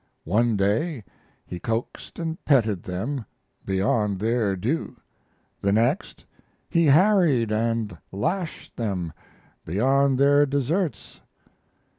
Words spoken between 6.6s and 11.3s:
he harried and lashed them beyond their deserts.